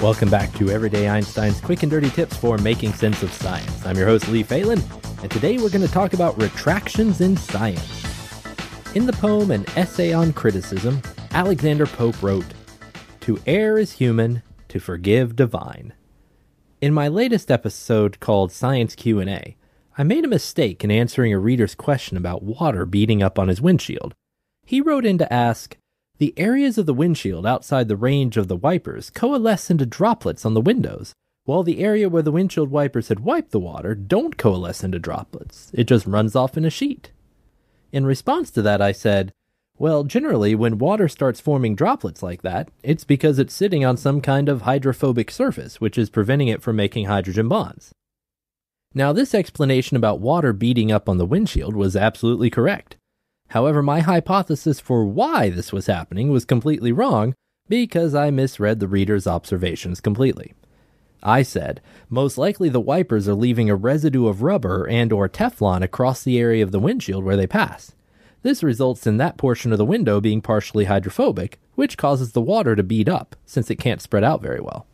Welcome 0.00 0.30
back 0.30 0.50
to 0.54 0.70
Everyday 0.70 1.10
Einstein's 1.10 1.60
quick 1.60 1.82
and 1.82 1.90
dirty 1.90 2.08
tips 2.08 2.34
for 2.34 2.56
making 2.56 2.94
sense 2.94 3.22
of 3.22 3.30
science. 3.34 3.84
I'm 3.84 3.98
your 3.98 4.06
host, 4.06 4.28
Lee 4.28 4.42
Falin, 4.42 4.82
and 5.20 5.30
today 5.30 5.58
we're 5.58 5.68
going 5.68 5.86
to 5.86 5.92
talk 5.92 6.14
about 6.14 6.40
retractions 6.40 7.20
in 7.20 7.36
science. 7.36 8.02
In 8.96 9.04
the 9.04 9.12
poem 9.12 9.50
An 9.50 9.66
Essay 9.76 10.14
on 10.14 10.32
Criticism, 10.32 11.02
Alexander 11.32 11.84
Pope 11.84 12.22
wrote, 12.22 12.46
To 13.20 13.38
err 13.46 13.76
is 13.76 13.92
human, 13.92 14.42
to 14.68 14.80
forgive 14.80 15.36
divine. 15.36 15.92
In 16.80 16.94
my 16.94 17.06
latest 17.08 17.50
episode 17.50 18.20
called 18.20 18.52
Science 18.52 18.94
Q&A, 18.94 19.54
I 19.98 20.02
made 20.02 20.24
a 20.24 20.28
mistake 20.28 20.82
in 20.82 20.90
answering 20.90 21.34
a 21.34 21.38
reader's 21.38 21.74
question 21.74 22.16
about 22.16 22.42
water 22.42 22.86
beating 22.86 23.22
up 23.22 23.38
on 23.38 23.48
his 23.48 23.60
windshield. 23.60 24.14
He 24.64 24.80
wrote 24.80 25.04
in 25.04 25.18
to 25.18 25.30
ask, 25.30 25.76
the 26.20 26.34
areas 26.36 26.76
of 26.76 26.84
the 26.84 26.92
windshield 26.92 27.46
outside 27.46 27.88
the 27.88 27.96
range 27.96 28.36
of 28.36 28.46
the 28.46 28.56
wipers 28.56 29.08
coalesce 29.08 29.70
into 29.70 29.86
droplets 29.86 30.44
on 30.44 30.52
the 30.52 30.60
windows, 30.60 31.14
while 31.44 31.62
the 31.62 31.80
area 31.80 32.10
where 32.10 32.20
the 32.20 32.30
windshield 32.30 32.70
wipers 32.70 33.08
had 33.08 33.20
wiped 33.20 33.52
the 33.52 33.58
water 33.58 33.94
don't 33.94 34.36
coalesce 34.36 34.84
into 34.84 34.98
droplets. 34.98 35.70
It 35.72 35.84
just 35.84 36.06
runs 36.06 36.36
off 36.36 36.58
in 36.58 36.66
a 36.66 36.70
sheet. 36.70 37.10
In 37.90 38.04
response 38.04 38.50
to 38.50 38.60
that, 38.60 38.82
I 38.82 38.92
said, 38.92 39.32
well, 39.78 40.04
generally, 40.04 40.54
when 40.54 40.76
water 40.76 41.08
starts 41.08 41.40
forming 41.40 41.74
droplets 41.74 42.22
like 42.22 42.42
that, 42.42 42.70
it's 42.82 43.04
because 43.04 43.38
it's 43.38 43.54
sitting 43.54 43.82
on 43.82 43.96
some 43.96 44.20
kind 44.20 44.50
of 44.50 44.62
hydrophobic 44.62 45.30
surface, 45.30 45.80
which 45.80 45.96
is 45.96 46.10
preventing 46.10 46.48
it 46.48 46.60
from 46.60 46.76
making 46.76 47.06
hydrogen 47.06 47.48
bonds. 47.48 47.92
Now, 48.92 49.14
this 49.14 49.34
explanation 49.34 49.96
about 49.96 50.20
water 50.20 50.52
beating 50.52 50.92
up 50.92 51.08
on 51.08 51.16
the 51.16 51.24
windshield 51.24 51.74
was 51.74 51.96
absolutely 51.96 52.50
correct. 52.50 52.96
However, 53.50 53.82
my 53.82 54.00
hypothesis 54.00 54.78
for 54.78 55.04
why 55.04 55.50
this 55.50 55.72
was 55.72 55.86
happening 55.86 56.30
was 56.30 56.44
completely 56.44 56.92
wrong 56.92 57.34
because 57.68 58.14
I 58.14 58.30
misread 58.30 58.78
the 58.78 58.88
reader's 58.88 59.26
observations 59.26 60.00
completely. 60.00 60.54
I 61.22 61.42
said, 61.42 61.80
most 62.08 62.38
likely 62.38 62.68
the 62.68 62.80
wipers 62.80 63.28
are 63.28 63.34
leaving 63.34 63.68
a 63.68 63.74
residue 63.74 64.28
of 64.28 64.42
rubber 64.42 64.86
and 64.88 65.12
or 65.12 65.28
Teflon 65.28 65.82
across 65.82 66.22
the 66.22 66.38
area 66.38 66.62
of 66.62 66.70
the 66.70 66.78
windshield 66.78 67.24
where 67.24 67.36
they 67.36 67.48
pass. 67.48 67.92
This 68.42 68.62
results 68.62 69.06
in 69.06 69.16
that 69.16 69.36
portion 69.36 69.72
of 69.72 69.78
the 69.78 69.84
window 69.84 70.20
being 70.20 70.40
partially 70.40 70.84
hydrophobic, 70.84 71.58
which 71.74 71.98
causes 71.98 72.32
the 72.32 72.40
water 72.40 72.76
to 72.76 72.82
bead 72.84 73.08
up, 73.08 73.36
since 73.44 73.68
it 73.68 73.80
can't 73.80 74.00
spread 74.00 74.24
out 74.24 74.40
very 74.40 74.60
well. 74.60 74.86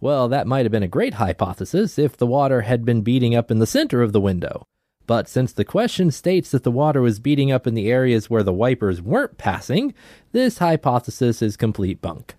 Well, 0.00 0.28
that 0.28 0.46
might 0.46 0.64
have 0.64 0.72
been 0.72 0.82
a 0.84 0.88
great 0.88 1.14
hypothesis 1.14 1.98
if 1.98 2.16
the 2.16 2.26
water 2.26 2.62
had 2.62 2.84
been 2.84 3.02
beating 3.02 3.34
up 3.34 3.50
in 3.50 3.58
the 3.58 3.66
center 3.66 4.02
of 4.02 4.12
the 4.12 4.20
window, 4.20 4.62
but 5.06 5.28
since 5.28 5.52
the 5.52 5.64
question 5.64 6.10
states 6.10 6.50
that 6.50 6.62
the 6.62 6.70
water 6.70 7.00
was 7.00 7.20
beating 7.20 7.52
up 7.52 7.66
in 7.66 7.74
the 7.74 7.90
areas 7.90 8.28
where 8.28 8.42
the 8.42 8.52
wipers 8.52 9.00
weren't 9.00 9.38
passing, 9.38 9.94
this 10.32 10.58
hypothesis 10.58 11.42
is 11.42 11.56
complete 11.56 12.00
bunk. 12.00 12.34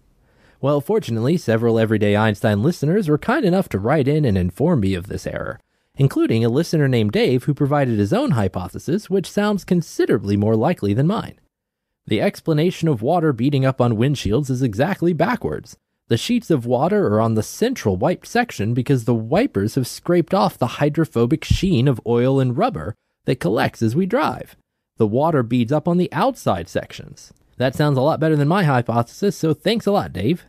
Well, 0.59 0.81
fortunately, 0.81 1.37
several 1.37 1.77
Everyday 1.77 2.15
Einstein 2.15 2.63
listeners 2.63 3.07
were 3.07 3.17
kind 3.17 3.45
enough 3.45 3.69
to 3.69 3.79
write 3.79 4.07
in 4.07 4.25
and 4.25 4.37
inform 4.37 4.79
me 4.79 4.95
of 4.95 5.07
this 5.07 5.27
error, 5.27 5.59
including 5.95 6.43
a 6.43 6.49
listener 6.49 6.87
named 6.87 7.11
Dave 7.11 7.43
who 7.43 7.53
provided 7.53 7.99
his 7.99 8.11
own 8.11 8.31
hypothesis, 8.31 9.09
which 9.09 9.29
sounds 9.29 9.63
considerably 9.63 10.35
more 10.35 10.55
likely 10.55 10.93
than 10.93 11.07
mine. 11.07 11.39
The 12.07 12.21
explanation 12.21 12.87
of 12.87 13.01
water 13.01 13.33
beating 13.33 13.65
up 13.65 13.79
on 13.79 13.97
windshields 13.97 14.49
is 14.49 14.63
exactly 14.63 15.13
backwards. 15.13 15.77
The 16.09 16.17
sheets 16.17 16.49
of 16.49 16.65
water 16.65 17.07
are 17.07 17.19
on 17.19 17.33
the 17.33 17.43
central 17.43 17.97
wiped 17.97 18.27
section 18.27 18.73
because 18.73 19.03
the 19.03 19.13
wipers 19.13 19.75
have 19.75 19.87
scraped 19.87 20.33
off 20.33 20.57
the 20.57 20.77
hydrophobic 20.79 21.43
sheen 21.43 21.87
of 21.87 21.99
oil 22.07 22.39
and 22.39 22.57
rubber 22.57 22.95
that 23.25 23.41
collects 23.41 23.81
as 23.81 23.93
we 23.93 24.05
drive. 24.05 24.55
The 24.95 25.07
water 25.07 25.43
beads 25.43 25.73
up 25.73 25.85
on 25.85 25.97
the 25.97 26.11
outside 26.13 26.69
sections. 26.69 27.33
That 27.57 27.75
sounds 27.75 27.97
a 27.97 28.01
lot 28.01 28.21
better 28.21 28.37
than 28.37 28.47
my 28.47 28.63
hypothesis, 28.63 29.35
so 29.35 29.53
thanks 29.53 29.85
a 29.85 29.91
lot, 29.91 30.13
Dave. 30.13 30.45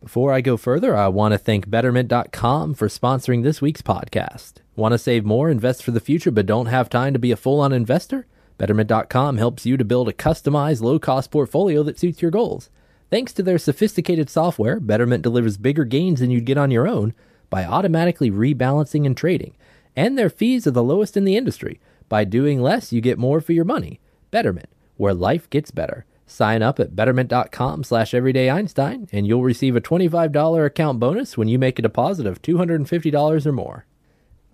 Before 0.00 0.32
I 0.32 0.40
go 0.40 0.56
further, 0.56 0.94
I 0.94 1.08
want 1.08 1.32
to 1.32 1.38
thank 1.38 1.68
Betterment.com 1.68 2.74
for 2.74 2.86
sponsoring 2.86 3.42
this 3.42 3.60
week's 3.60 3.82
podcast. 3.82 4.58
Want 4.76 4.92
to 4.92 4.98
save 4.98 5.24
more, 5.24 5.50
invest 5.50 5.82
for 5.82 5.90
the 5.90 5.98
future, 5.98 6.30
but 6.30 6.46
don't 6.46 6.66
have 6.66 6.88
time 6.88 7.14
to 7.14 7.18
be 7.18 7.32
a 7.32 7.36
full 7.36 7.60
on 7.60 7.72
investor? 7.72 8.28
Betterment.com 8.58 9.38
helps 9.38 9.66
you 9.66 9.76
to 9.76 9.84
build 9.84 10.08
a 10.08 10.12
customized, 10.12 10.82
low 10.82 11.00
cost 11.00 11.32
portfolio 11.32 11.82
that 11.82 11.98
suits 11.98 12.22
your 12.22 12.30
goals. 12.30 12.70
Thanks 13.10 13.32
to 13.34 13.42
their 13.42 13.58
sophisticated 13.58 14.28
software, 14.28 14.80
Betterment 14.80 15.22
delivers 15.22 15.56
bigger 15.56 15.84
gains 15.84 16.20
than 16.20 16.30
you'd 16.30 16.44
get 16.44 16.58
on 16.58 16.70
your 16.70 16.86
own 16.86 17.14
by 17.48 17.64
automatically 17.64 18.30
rebalancing 18.30 19.06
and 19.06 19.16
trading. 19.16 19.56
And 19.96 20.18
their 20.18 20.28
fees 20.28 20.66
are 20.66 20.72
the 20.72 20.82
lowest 20.82 21.16
in 21.16 21.24
the 21.24 21.36
industry. 21.36 21.80
By 22.08 22.24
doing 22.24 22.60
less, 22.60 22.92
you 22.92 23.00
get 23.00 23.18
more 23.18 23.40
for 23.40 23.52
your 23.52 23.64
money. 23.64 24.00
Betterment, 24.30 24.68
where 24.96 25.14
life 25.14 25.48
gets 25.48 25.70
better. 25.70 26.04
Sign 26.26 26.62
up 26.62 26.78
at 26.78 26.94
betterment.com 26.94 27.84
slash 27.84 28.12
everydayeinstein 28.12 29.08
and 29.10 29.26
you'll 29.26 29.42
receive 29.42 29.74
a 29.74 29.80
$25 29.80 30.66
account 30.66 31.00
bonus 31.00 31.38
when 31.38 31.48
you 31.48 31.58
make 31.58 31.78
a 31.78 31.82
deposit 31.82 32.26
of 32.26 32.42
$250 32.42 33.46
or 33.46 33.52
more. 33.52 33.86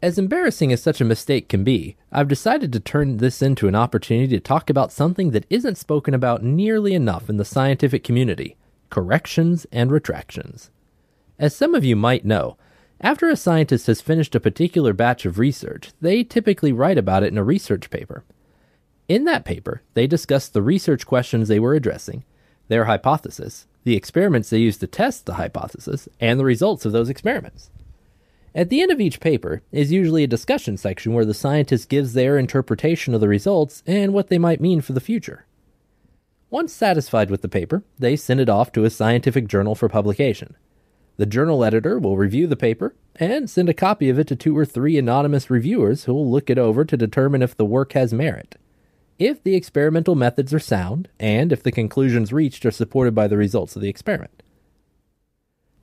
As 0.05 0.19
embarrassing 0.19 0.71
as 0.71 0.83
such 0.83 1.01
a 1.01 1.05
mistake 1.07 1.49
can 1.49 1.65
be, 1.65 1.97
I've 2.13 2.29
decided 2.29 2.75
to 2.75 2.79
turn 2.79 3.17
this 3.17 3.41
into 3.41 3.69
an 3.69 3.75
opportunity 3.75 4.37
to 4.37 4.39
talk 4.39 4.69
about 4.69 4.93
something 4.93 5.31
that 5.31 5.47
isn't 5.49 5.79
spoken 5.79 6.13
about 6.13 6.43
nearly 6.43 6.93
enough 6.93 7.31
in 7.31 7.39
the 7.39 7.45
scientific 7.47 8.05
community 8.05 8.59
corrections 8.91 9.67
and 9.73 9.91
retractions. 9.91 10.71
As 11.39 11.57
some 11.57 11.75
of 11.75 11.87
you 11.87 11.97
might 11.97 12.27
know, 12.27 12.59
after 13.01 13.31
a 13.31 13.35
scientist 13.35 13.87
has 13.87 14.03
finished 14.03 14.35
a 14.35 14.41
particular 14.41 14.93
batch 14.93 15.25
of 15.25 15.39
research, 15.39 15.93
they 16.03 16.23
typically 16.23 16.71
write 16.71 16.99
about 16.99 17.23
it 17.23 17.33
in 17.33 17.39
a 17.39 17.43
research 17.43 17.89
paper. 17.89 18.25
In 19.09 19.25
that 19.25 19.47
paper, 19.47 19.81
they 19.95 20.07
discuss 20.07 20.49
the 20.49 20.61
research 20.61 21.07
questions 21.07 21.49
they 21.49 21.59
were 21.59 21.73
addressing, 21.73 22.25
their 22.69 22.85
hypothesis, 22.85 23.67
the 23.85 23.97
experiments 23.97 24.51
they 24.51 24.59
used 24.59 24.81
to 24.81 24.87
test 24.87 25.25
the 25.25 25.37
hypothesis, 25.37 26.11
and 26.21 26.39
the 26.39 26.45
results 26.45 26.85
of 26.85 26.93
those 26.93 27.09
experiments. 27.09 27.71
At 28.57 28.71
the 28.71 28.81
end 28.81 28.93
of 28.93 29.01
each 29.01 29.19
paper 29.19 29.63
is 29.73 29.91
usually 29.91 30.23
a 30.23 30.29
discussion 30.29 30.77
section 30.77 31.13
where 31.13 31.25
the 31.25 31.35
scientist 31.35 31.89
gives 31.89 32.13
their 32.13 32.39
interpretation 32.39 33.13
of 33.13 33.21
the 33.21 33.27
results 33.27 33.83
and 33.85 34.13
what 34.13 34.29
they 34.29 34.39
might 34.39 34.61
mean 34.61 34.81
for 34.81 34.93
the 34.93 35.01
future. 35.01 35.47
Once 36.51 36.73
satisfied 36.73 37.31
with 37.31 37.43
the 37.43 37.49
paper, 37.49 37.83
they 37.99 38.15
send 38.15 38.39
it 38.39 38.49
off 38.49 38.71
to 38.71 38.85
a 38.85 38.91
scientific 38.91 39.49
journal 39.49 39.75
for 39.75 39.89
publication. 39.89 40.55
The 41.17 41.27
journal 41.27 41.65
editor 41.65 41.99
will 41.99 42.17
review 42.17 42.47
the 42.47 42.55
paper 42.55 42.95
and 43.17 43.51
send 43.51 43.69
a 43.69 43.75
copy 43.75 44.09
of 44.09 44.21
it 44.21 44.29
to 44.29 44.37
two 44.37 44.57
or 44.57 44.65
three 44.65 44.97
anonymous 44.97 45.51
reviewers 45.51 46.05
who 46.05 46.15
will 46.15 46.31
look 46.31 46.49
it 46.49 46.59
over 46.59 46.85
to 46.85 46.97
determine 46.97 47.43
if 47.43 47.57
the 47.57 47.65
work 47.65 47.95
has 47.95 48.15
merit. 48.15 48.55
If 49.19 49.43
the 49.43 49.57
experimental 49.57 50.15
methods 50.15 50.55
are 50.55 50.61
sound, 50.61 51.09
and 51.19 51.53
if 51.53 51.63
the 51.65 51.73
conclusions 51.73 52.33
reached 52.33 52.65
are 52.65 52.71
supported 52.71 53.17
by 53.17 53.27
the 53.27 53.37
results 53.37 53.75
of 53.75 53.83
the 53.83 53.89
experiment. 53.89 54.44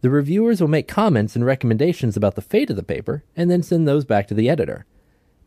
The 0.02 0.10
reviewers 0.10 0.60
will 0.60 0.68
make 0.68 0.88
comments 0.88 1.36
and 1.36 1.46
recommendations 1.46 2.18
about 2.18 2.36
the 2.36 2.42
fate 2.42 2.70
of 2.70 2.76
the 2.76 2.84
paper 2.84 3.24
and 3.36 3.50
then 3.50 3.64
send 3.64 3.88
those 3.88 4.04
back 4.04 4.28
to 4.28 4.34
the 4.34 4.50
editor. 4.50 4.86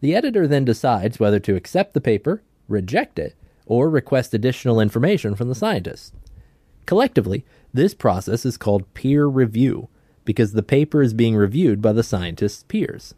The 0.00 0.14
editor 0.14 0.46
then 0.46 0.64
decides 0.64 1.18
whether 1.18 1.40
to 1.40 1.56
accept 1.56 1.92
the 1.92 2.00
paper, 2.00 2.42
reject 2.68 3.18
it, 3.18 3.34
or 3.66 3.90
request 3.90 4.34
additional 4.34 4.80
information 4.80 5.34
from 5.34 5.48
the 5.48 5.54
scientist. 5.54 6.14
Collectively, 6.86 7.44
this 7.72 7.94
process 7.94 8.44
is 8.44 8.56
called 8.56 8.92
peer 8.94 9.26
review 9.26 9.88
because 10.24 10.52
the 10.52 10.62
paper 10.62 11.02
is 11.02 11.14
being 11.14 11.36
reviewed 11.36 11.82
by 11.82 11.92
the 11.92 12.02
scientist's 12.02 12.62
peers. 12.64 13.14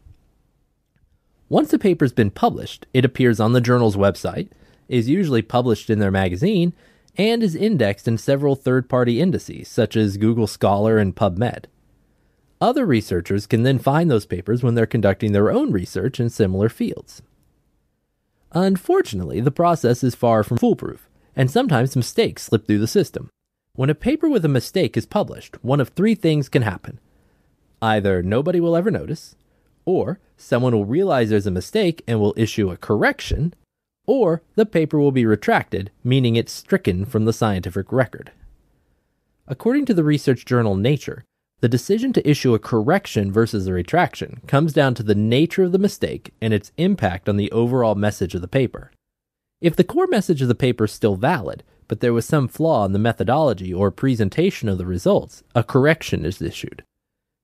Once 1.48 1.72
a 1.72 1.78
paper's 1.78 2.12
been 2.12 2.30
published, 2.30 2.86
it 2.92 3.04
appears 3.04 3.38
on 3.38 3.52
the 3.52 3.60
journal's 3.60 3.96
website, 3.96 4.48
is 4.88 5.08
usually 5.08 5.42
published 5.42 5.90
in 5.90 5.98
their 5.98 6.10
magazine, 6.10 6.72
and 7.16 7.42
is 7.42 7.54
indexed 7.54 8.06
in 8.06 8.18
several 8.18 8.54
third 8.54 8.88
party 8.88 9.20
indices, 9.20 9.68
such 9.68 9.96
as 9.96 10.16
Google 10.16 10.46
Scholar 10.46 10.98
and 10.98 11.16
PubMed. 11.16 11.64
Other 12.60 12.86
researchers 12.86 13.46
can 13.46 13.62
then 13.62 13.78
find 13.78 14.10
those 14.10 14.26
papers 14.26 14.62
when 14.62 14.74
they're 14.74 14.86
conducting 14.86 15.32
their 15.32 15.50
own 15.50 15.72
research 15.72 16.20
in 16.20 16.30
similar 16.30 16.68
fields. 16.68 17.22
Unfortunately, 18.52 19.40
the 19.40 19.50
process 19.50 20.02
is 20.02 20.14
far 20.14 20.42
from 20.42 20.56
foolproof, 20.56 21.08
and 21.34 21.50
sometimes 21.50 21.96
mistakes 21.96 22.44
slip 22.44 22.66
through 22.66 22.78
the 22.78 22.86
system. 22.86 23.28
When 23.74 23.90
a 23.90 23.94
paper 23.94 24.28
with 24.28 24.44
a 24.44 24.48
mistake 24.48 24.96
is 24.96 25.04
published, 25.04 25.62
one 25.62 25.80
of 25.80 25.90
three 25.90 26.14
things 26.14 26.48
can 26.48 26.62
happen. 26.62 26.98
Either 27.82 28.22
nobody 28.22 28.58
will 28.58 28.74
ever 28.74 28.90
notice, 28.90 29.36
Or 29.86 30.18
someone 30.36 30.74
will 30.74 30.84
realize 30.84 31.30
there's 31.30 31.46
a 31.46 31.50
mistake 31.50 32.02
and 32.06 32.20
will 32.20 32.34
issue 32.36 32.70
a 32.70 32.76
correction, 32.76 33.54
or 34.06 34.42
the 34.54 34.66
paper 34.66 34.98
will 34.98 35.12
be 35.12 35.26
retracted, 35.26 35.90
meaning 36.02 36.36
it's 36.36 36.52
stricken 36.52 37.04
from 37.04 37.24
the 37.24 37.32
scientific 37.32 37.92
record. 37.92 38.32
According 39.48 39.86
to 39.86 39.94
the 39.94 40.04
research 40.04 40.44
journal 40.44 40.76
Nature, 40.76 41.24
the 41.60 41.68
decision 41.68 42.12
to 42.12 42.28
issue 42.28 42.54
a 42.54 42.58
correction 42.58 43.32
versus 43.32 43.66
a 43.66 43.72
retraction 43.72 44.40
comes 44.46 44.72
down 44.72 44.94
to 44.94 45.02
the 45.02 45.14
nature 45.14 45.64
of 45.64 45.72
the 45.72 45.78
mistake 45.78 46.34
and 46.40 46.52
its 46.52 46.72
impact 46.76 47.28
on 47.28 47.36
the 47.36 47.50
overall 47.50 47.94
message 47.94 48.34
of 48.34 48.42
the 48.42 48.48
paper. 48.48 48.92
If 49.60 49.74
the 49.74 49.84
core 49.84 50.06
message 50.06 50.42
of 50.42 50.48
the 50.48 50.54
paper 50.54 50.84
is 50.84 50.92
still 50.92 51.16
valid, 51.16 51.62
but 51.88 52.00
there 52.00 52.12
was 52.12 52.26
some 52.26 52.48
flaw 52.48 52.84
in 52.84 52.92
the 52.92 52.98
methodology 52.98 53.72
or 53.72 53.90
presentation 53.90 54.68
of 54.68 54.76
the 54.76 54.84
results, 54.84 55.42
a 55.54 55.64
correction 55.64 56.26
is 56.26 56.42
issued. 56.42 56.84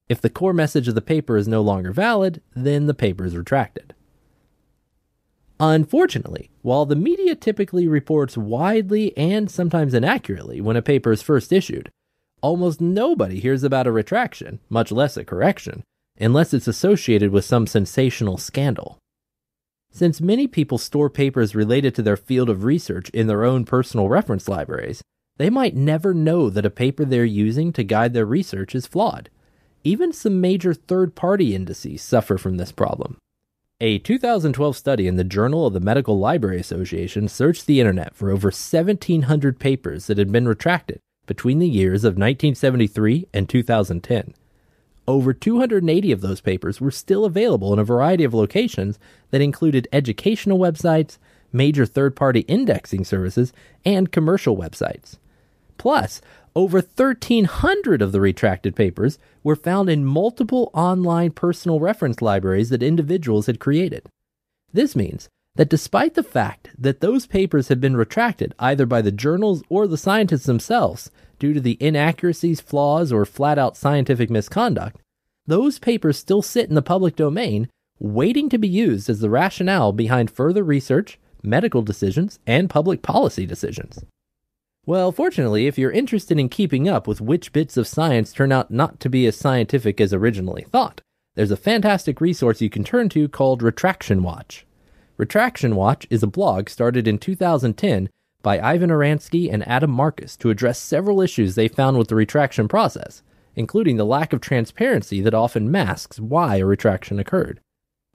If 0.09 0.21
the 0.21 0.29
core 0.29 0.53
message 0.53 0.89
of 0.89 0.95
the 0.95 1.01
paper 1.01 1.39
is 1.39 1.49
no 1.49 1.63
longer 1.63 1.93
valid, 1.93 2.43
then 2.55 2.87
the 2.87 2.95
paper 2.95 3.25
is 3.25 3.37
retracted. 3.37 3.95
Unfortunately, 5.61 6.51
while 6.63 6.87
the 6.87 6.97
media 6.97 7.35
typically 7.35 7.87
reports 7.87 8.37
widely 8.37 9.17
and 9.17 9.51
sometimes 9.51 9.95
inaccurately 9.95 10.61
when 10.61 10.77
a 10.77 10.83
paper 10.83 11.13
is 11.13 11.23
first 11.23 11.53
issued, 11.53 11.91
almost 12.41 12.81
nobody 12.81 13.39
hears 13.39 13.63
about 13.63 13.87
a 13.87 13.93
retraction, 13.93 14.59
much 14.69 14.91
less 14.91 15.17
a 15.17 15.25
correction, 15.25 15.83
unless 16.19 16.53
it's 16.53 16.67
associated 16.69 17.31
with 17.31 17.45
some 17.45 17.67
sensational 17.67 18.37
scandal. 18.37 18.99
Since 19.91 20.21
many 20.21 20.47
people 20.47 20.79
store 20.79 21.11
papers 21.11 21.55
related 21.55 21.95
to 21.95 22.03
their 22.03 22.17
field 22.17 22.49
of 22.49 22.65
research 22.65 23.11
in 23.11 23.27
their 23.27 23.45
own 23.45 23.65
personal 23.65 24.09
reference 24.09 24.49
libraries, 24.49 25.03
they 25.37 25.51
might 25.51 25.77
never 25.77 26.15
know 26.15 26.51
that 26.51 26.67
a 26.67 26.71
paper 26.71 27.05
they're 27.05 27.25
using 27.25 27.73
to 27.75 27.85
guide 27.85 28.15
their 28.15 28.27
research 28.27 28.75
is 28.75 28.87
flawed. 28.87 29.29
Even 29.85 30.13
some 30.13 30.41
major 30.41 30.73
third 30.73 31.15
party 31.15 31.55
indices 31.55 32.01
suffer 32.01 32.39
from 32.39 32.57
this 32.57 32.73
problem. 32.73 33.19
A 33.85 33.99
2012 33.99 34.77
study 34.77 35.09
in 35.09 35.17
the 35.17 35.25
Journal 35.25 35.67
of 35.67 35.73
the 35.73 35.81
Medical 35.81 36.17
Library 36.17 36.61
Association 36.61 37.27
searched 37.27 37.67
the 37.67 37.81
internet 37.81 38.15
for 38.15 38.31
over 38.31 38.47
1,700 38.47 39.59
papers 39.59 40.07
that 40.07 40.19
had 40.19 40.31
been 40.31 40.47
retracted 40.47 41.01
between 41.27 41.59
the 41.59 41.69
years 41.69 42.05
of 42.05 42.13
1973 42.13 43.27
and 43.35 43.49
2010. 43.49 44.35
Over 45.09 45.33
280 45.33 46.13
of 46.13 46.21
those 46.21 46.41
papers 46.41 46.81
were 46.81 46.93
still 46.93 47.25
available 47.25 47.73
in 47.73 47.81
a 47.81 47.85
variety 47.85 48.23
of 48.23 48.33
locations 48.33 49.01
that 49.33 49.41
included 49.41 49.89
educational 49.93 50.61
websites, 50.61 51.19
major 51.53 51.85
third 51.85 52.15
party 52.15 52.43
indexing 52.43 53.05
services, 53.05 53.53
and 53.85 54.13
commercial 54.13 54.57
websites. 54.57 55.17
Plus, 55.83 56.21
over 56.55 56.79
1,300 56.79 58.01
of 58.01 58.13
the 58.13 58.21
retracted 58.21 58.77
papers 58.77 59.19
were 59.43 59.57
found 59.57 59.91
in 59.91 60.05
multiple 60.05 60.71
online 60.73 61.33
personal 61.33 61.81
reference 61.81 62.23
libraries 62.23 62.69
that 62.69 62.85
individuals 62.85 63.47
had 63.47 63.59
created. 63.59 64.07
This 64.73 64.95
means 64.95 65.29
that 65.57 65.69
despite 65.69 66.15
the 66.15 66.23
fact 66.23 66.69
that 66.79 67.01
those 67.01 67.27
papers 67.27 67.67
have 67.67 67.81
been 67.81 67.97
retracted 67.97 68.55
either 68.61 68.87
by 68.87 69.03
the 69.03 69.11
journals 69.11 69.65
or 69.69 69.89
the 69.89 69.99
scientists 69.99 70.45
themselves 70.45 71.11
due 71.41 71.53
to 71.53 71.61
the 71.61 71.77
inaccuracies, 71.81 72.61
flaws, 72.61 73.11
or 73.11 73.27
flat 73.27 73.59
out 73.59 73.77
scientific 73.77 74.31
misconduct, 74.31 75.01
those 75.49 75.81
papers 75.81 76.17
still 76.17 76.43
sit 76.43 76.69
in 76.69 76.77
the 76.77 76.81
public 76.81 77.17
domain 77.17 77.69
waiting 77.99 78.49
to 78.49 78.57
be 78.57 78.69
used 78.69 79.11
as 79.11 79.19
the 79.19 79.29
rationale 79.29 79.91
behind 79.91 80.31
further 80.31 80.63
research, 80.63 81.19
medical 81.43 81.83
decisions, 81.83 82.39
and 82.47 82.71
public 82.71 83.03
policy 83.03 83.45
decisions. 83.45 84.05
Well, 84.85 85.13
fortunately, 85.13 85.69
if 85.69 85.79
you're 85.79 85.93
interested 85.93 86.41
in 86.41 86.49
keeping 86.49 86.89
up 86.89 87.07
with 87.07 87.21
which 87.21 87.53
bits 87.53 87.77
of 87.77 87.87
science 87.87 88.33
turn 88.33 88.51
out 88.51 88.73
not 88.73 88.99
to 89.01 89.09
be 89.09 89.27
as 89.27 89.37
scientific 89.37 90.01
as 90.01 90.13
originally 90.13 90.63
thought, 90.65 91.01
there's 91.37 91.53
a 91.53 91.57
fantastic 91.57 92.21
resource 92.21 92.61
you 92.61 92.69
can 92.69 92.83
turn 92.83 93.09
to 93.11 93.29
called 93.29 93.63
Retraction 93.63 94.25
Watch. 94.25 94.67
Retraction 95.17 95.77
Watch 95.77 96.05
is 96.11 96.25
a 96.25 96.27
blog 96.27 96.69
started 96.69 97.07
in 97.07 97.19
2010 97.19 98.11
by 98.43 98.59
Ivan 98.59 98.91
Oransky 98.91 99.53
and 99.53 99.67
Adam 99.69 99.91
Marcus 99.91 100.37
to 100.39 100.51
address 100.51 100.81
several 100.81 101.21
issues 101.21 101.55
they 101.55 101.69
found 101.69 101.97
with 101.97 102.09
the 102.09 102.17
retraction 102.17 102.67
process, 102.67 103.23
including 103.55 103.99
the 103.99 104.05
lack 104.05 104.33
of 104.33 104.41
transparency 104.41 105.21
that 105.21 105.33
often 105.33 105.71
masks 105.71 106.19
why 106.19 106.57
a 106.57 106.67
retraction 106.67 107.21
occurred. 107.21 107.61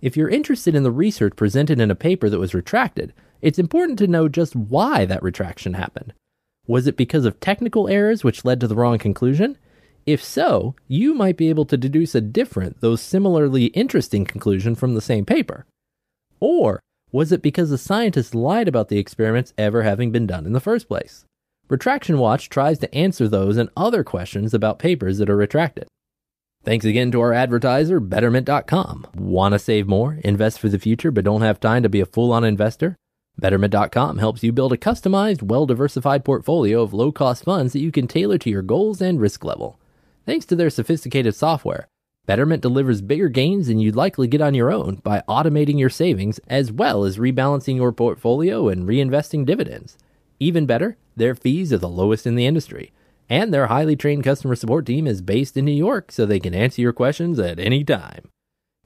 If 0.02 0.18
you're 0.18 0.28
interested 0.28 0.75
in 0.75 0.84
the 0.84 0.92
research 0.92 1.38
presented 1.38 1.80
in 1.80 1.90
a 1.90 1.96
paper 1.96 2.30
that 2.30 2.40
was 2.40 2.54
retracted, 2.54 3.13
it's 3.42 3.58
important 3.58 3.98
to 4.00 4.08
know 4.08 4.28
just 4.28 4.54
why 4.54 5.06
that 5.06 5.24
retraction 5.24 5.74
happened. 5.74 6.13
Was 6.68 6.86
it 6.86 6.98
because 6.98 7.25
of 7.25 7.40
technical 7.40 7.88
errors 7.88 8.24
which 8.24 8.44
led 8.44 8.60
to 8.60 8.68
the 8.68 8.75
wrong 8.75 8.98
conclusion? 8.98 9.58
If 10.06 10.24
so, 10.24 10.75
you 10.88 11.14
might 11.14 11.38
be 11.38 11.50
able 11.50 11.66
to 11.66 11.78
deduce 11.78 12.14
a 12.14 12.22
different, 12.22 12.81
though 12.81 12.96
similarly 12.96 13.66
interesting 13.68 14.25
conclusion 14.25 14.75
from 14.75 14.94
the 14.94 15.02
same 15.02 15.25
paper. 15.25 15.66
Or 16.40 16.81
was 17.12 17.31
it 17.31 17.42
because 17.42 17.69
the 17.69 17.78
scientists 17.78 18.36
lied 18.36 18.68
about 18.68 18.90
the 18.90 19.00
experiments 19.00 19.54
ever 19.58 19.84
having 19.84 20.12
been 20.12 20.28
done 20.28 20.46
in 20.46 20.54
the 20.54 20.60
first 20.60 20.88
place? 20.88 21.25
Retraction 21.69 22.18
Watch 22.18 22.50
tries 22.50 22.80
to 22.80 22.96
answer 22.96 23.28
those 23.28 23.58
and 23.58 23.70
other 23.75 24.04
questions 24.04 24.54
about 24.54 24.80
papers 24.80 25.18
that 25.18 25.30
are 25.30 25.38
retracted. 25.38 25.88
Thanks 26.63 26.86
again 26.86 27.12
to 27.12 27.22
our 27.22 27.34
advertiser, 27.34 28.00
Betterment.com. 28.00 29.08
Want 29.16 29.54
to 29.54 29.60
save 29.60 29.88
more, 29.88 30.20
invest 30.24 30.60
for 30.60 30.68
the 30.70 30.80
future, 30.80 31.12
but 31.12 31.24
don't 31.24 31.42
have 31.42 31.60
time 31.60 31.84
to 31.84 31.90
be 31.90 32.02
a 32.02 32.06
full 32.06 32.34
on 32.34 32.44
investor? 32.44 32.98
Betterment.com 33.39 34.18
helps 34.18 34.44
you 34.44 34.51
build 34.51 34.74
a 34.74 34.78
customized, 34.78 35.44
well 35.44 35.66
diversified 35.66 36.25
portfolio 36.25 36.81
of 36.81 36.94
low 36.94 37.12
cost 37.12 37.44
funds 37.44 37.74
that 37.74 37.80
you 37.80 37.92
can 37.92 38.07
tailor 38.07 38.38
to 38.39 38.50
your 38.50 38.63
goals 38.63 39.01
and 39.01 39.22
risk 39.22 39.44
level. 39.44 39.80
Thanks 40.25 40.45
to 40.48 40.56
their 40.56 40.69
sophisticated 40.69 41.36
software, 41.36 41.88
Betterment 42.28 42.62
delivers 42.62 43.01
bigger 43.01 43.30
gains 43.30 43.68
than 43.68 43.80
you'd 43.80 43.95
likely 43.95 44.28
get 44.28 44.42
on 44.42 44.54
your 44.54 44.69
own 44.69 44.95
by 44.95 45.24
automating 45.30 45.80
your 45.80 45.89
savings 45.89 46.39
as 46.48 46.74
well 46.74 47.06
as 47.06 47.18
rebalancing 47.18 47.78
your 47.78 47.94
portfolio 47.94 48.68
and 48.68 48.86
reinvesting 48.86 49.45
dividends. 49.45 49.98
Even 50.38 50.66
better, 50.66 50.98
their 51.16 51.36
fees 51.36 51.72
are 51.72 51.78
the 51.78 51.88
lowest 51.88 52.28
in 52.28 52.36
the 52.36 52.45
industry. 52.45 52.92
And 53.30 53.54
their 53.54 53.68
highly 53.68 53.95
trained 53.95 54.25
customer 54.25 54.56
support 54.56 54.86
team 54.86 55.07
is 55.07 55.22
based 55.22 55.56
in 55.56 55.63
New 55.63 55.72
York 55.72 56.12
so 56.12 56.25
they 56.25 56.39
can 56.39 56.54
answer 56.54 56.81
your 56.81 56.92
questions 56.92 57.39
at 57.39 57.60
any 57.60 57.86
time. 57.86 58.30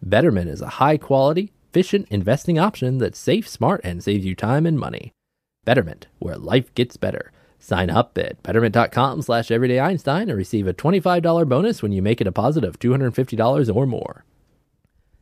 Betterment 0.04 0.48
is 0.48 0.62
a 0.62 0.70
high 0.70 0.98
quality, 0.98 1.52
efficient 1.72 2.06
investing 2.10 2.60
option 2.60 2.98
that's 2.98 3.18
safe, 3.18 3.48
smart, 3.48 3.80
and 3.86 4.04
saves 4.04 4.26
you 4.26 4.36
time 4.36 4.66
and 4.66 4.78
money. 4.78 5.14
Betterment, 5.64 6.08
where 6.20 6.36
life 6.36 6.74
gets 6.76 6.98
better. 6.98 7.32
Sign 7.60 7.90
up 7.90 8.18
at 8.18 8.44
betterment.com 8.44 9.22
slash 9.22 9.48
everydayeinstein 9.48 10.24
and 10.24 10.36
receive 10.36 10.68
a 10.68 10.74
$25 10.74 11.48
bonus 11.48 11.82
when 11.82 11.94
you 11.94 12.02
make 12.02 12.20
a 12.20 12.26
deposit 12.26 12.66
of 12.66 12.78
$250 12.78 13.74
or 13.74 13.86
more. 13.86 14.26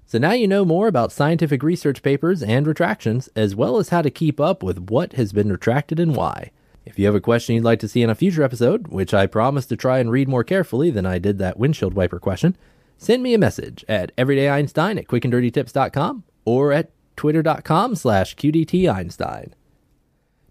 So 0.07 0.17
now 0.17 0.31
you 0.31 0.47
know 0.47 0.65
more 0.65 0.87
about 0.87 1.11
scientific 1.11 1.61
research 1.61 2.01
papers 2.01 2.41
and 2.41 2.65
retractions, 2.65 3.29
as 3.35 3.55
well 3.55 3.77
as 3.77 3.89
how 3.89 4.01
to 4.01 4.09
keep 4.09 4.39
up 4.39 4.63
with 4.63 4.89
what 4.89 5.13
has 5.13 5.31
been 5.31 5.51
retracted 5.51 5.99
and 5.99 6.15
why. 6.15 6.49
If 6.83 6.97
you 6.97 7.05
have 7.05 7.13
a 7.13 7.21
question 7.21 7.53
you'd 7.53 7.63
like 7.63 7.79
to 7.81 7.87
see 7.87 8.01
in 8.01 8.09
a 8.09 8.15
future 8.15 8.41
episode, 8.41 8.87
which 8.87 9.13
I 9.13 9.27
promise 9.27 9.67
to 9.67 9.77
try 9.77 9.99
and 9.99 10.09
read 10.09 10.27
more 10.27 10.43
carefully 10.43 10.89
than 10.89 11.05
I 11.05 11.19
did 11.19 11.37
that 11.37 11.59
windshield 11.59 11.93
wiper 11.93 12.19
question, 12.19 12.57
send 12.97 13.21
me 13.21 13.35
a 13.35 13.37
message 13.37 13.85
at 13.87 14.15
everydayeinstein 14.15 14.97
at 14.97 15.07
quickanddirtytips.com 15.07 16.23
or 16.49 16.71
at 16.71 16.89
twitter.com 17.15 17.95
slash 17.95 18.35
qdteinstein. 18.35 19.51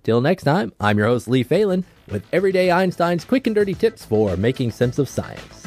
Till 0.04 0.20
next 0.20 0.44
time, 0.44 0.72
I'm 0.78 0.96
your 0.96 1.08
host 1.08 1.26
Lee 1.28 1.42
Falin 1.42 1.84
with 2.08 2.24
Everyday 2.32 2.70
Einstein's 2.70 3.24
quick 3.24 3.46
and 3.46 3.54
dirty 3.54 3.74
tips 3.74 4.04
for 4.04 4.36
making 4.36 4.70
sense 4.70 4.98
of 4.98 5.08
science. 5.08 5.66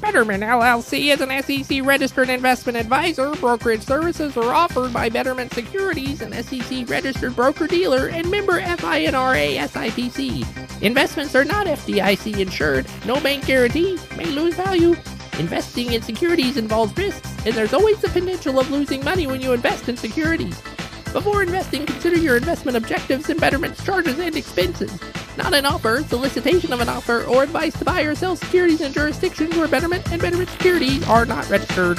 Betterment 0.00 0.44
LLC 0.44 1.12
is 1.12 1.20
an 1.20 1.42
SEC 1.42 1.84
registered 1.84 2.28
investment 2.28 2.78
advisor. 2.78 3.32
Brokerage 3.32 3.82
services 3.82 4.36
are 4.36 4.54
offered 4.54 4.92
by 4.92 5.08
Betterment 5.08 5.52
Securities, 5.52 6.22
an 6.22 6.32
SEC 6.40 6.88
registered 6.88 7.34
broker 7.34 7.66
dealer, 7.66 8.06
and 8.08 8.30
member 8.30 8.60
FINRA 8.60 9.58
SIPC. 9.58 10.82
Investments 10.82 11.34
are 11.34 11.44
not 11.44 11.66
FDIC 11.66 12.38
insured. 12.38 12.86
No 13.06 13.20
bank 13.20 13.44
guarantee 13.44 13.98
may 14.16 14.26
lose 14.26 14.54
value. 14.54 14.94
Investing 15.38 15.92
in 15.92 16.02
securities 16.02 16.56
involves 16.56 16.96
risks, 16.96 17.30
and 17.46 17.54
there's 17.54 17.72
always 17.72 18.00
the 18.00 18.08
potential 18.08 18.58
of 18.58 18.70
losing 18.70 19.04
money 19.04 19.26
when 19.28 19.40
you 19.40 19.52
invest 19.52 19.88
in 19.88 19.96
securities. 19.96 20.60
Before 21.12 21.42
investing, 21.42 21.86
consider 21.86 22.18
your 22.18 22.36
investment 22.36 22.76
objectives 22.76 23.30
and 23.30 23.40
charges 23.78 24.18
and 24.18 24.36
expenses. 24.36 24.98
Not 25.36 25.54
an 25.54 25.64
offer, 25.64 26.02
solicitation 26.08 26.72
of 26.72 26.80
an 26.80 26.88
offer, 26.88 27.22
or 27.24 27.44
advice 27.44 27.78
to 27.78 27.84
buy 27.84 28.02
or 28.02 28.16
sell 28.16 28.34
securities 28.34 28.80
in 28.80 28.92
jurisdictions 28.92 29.56
where 29.56 29.68
Betterment 29.68 30.10
and 30.10 30.20
Betterment 30.20 30.50
Securities 30.50 31.06
are 31.08 31.24
not 31.24 31.48
registered. 31.48 31.98